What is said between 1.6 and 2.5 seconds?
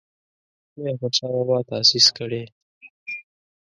تاسیس کړی.